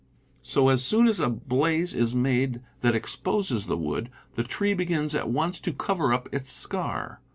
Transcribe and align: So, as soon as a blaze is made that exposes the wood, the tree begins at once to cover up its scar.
So, 0.41 0.69
as 0.69 0.83
soon 0.83 1.07
as 1.07 1.19
a 1.19 1.29
blaze 1.29 1.93
is 1.93 2.15
made 2.15 2.61
that 2.79 2.95
exposes 2.95 3.67
the 3.67 3.77
wood, 3.77 4.09
the 4.33 4.41
tree 4.43 4.73
begins 4.73 5.13
at 5.13 5.29
once 5.29 5.59
to 5.59 5.71
cover 5.71 6.11
up 6.11 6.27
its 6.33 6.51
scar. 6.51 7.21